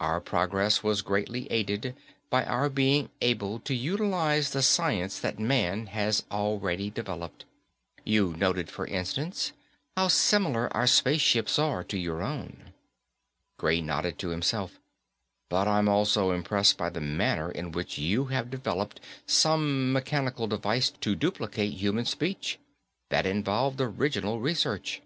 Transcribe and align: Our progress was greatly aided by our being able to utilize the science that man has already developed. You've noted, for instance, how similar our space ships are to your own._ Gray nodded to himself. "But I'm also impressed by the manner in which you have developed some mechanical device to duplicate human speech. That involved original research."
Our 0.00 0.20
progress 0.20 0.82
was 0.82 1.00
greatly 1.00 1.46
aided 1.48 1.94
by 2.28 2.44
our 2.44 2.68
being 2.68 3.08
able 3.20 3.60
to 3.60 3.72
utilize 3.72 4.50
the 4.50 4.62
science 4.62 5.20
that 5.20 5.38
man 5.38 5.86
has 5.86 6.24
already 6.28 6.90
developed. 6.90 7.44
You've 8.02 8.36
noted, 8.36 8.68
for 8.68 8.84
instance, 8.88 9.52
how 9.96 10.08
similar 10.08 10.76
our 10.76 10.88
space 10.88 11.20
ships 11.20 11.56
are 11.56 11.84
to 11.84 11.96
your 11.96 12.20
own._ 12.20 12.72
Gray 13.58 13.80
nodded 13.80 14.18
to 14.18 14.30
himself. 14.30 14.80
"But 15.48 15.68
I'm 15.68 15.88
also 15.88 16.32
impressed 16.32 16.76
by 16.76 16.90
the 16.90 17.00
manner 17.00 17.48
in 17.52 17.70
which 17.70 17.96
you 17.96 18.24
have 18.24 18.50
developed 18.50 18.98
some 19.24 19.92
mechanical 19.92 20.48
device 20.48 20.90
to 20.90 21.14
duplicate 21.14 21.74
human 21.74 22.06
speech. 22.06 22.58
That 23.10 23.24
involved 23.24 23.80
original 23.80 24.40
research." 24.40 25.00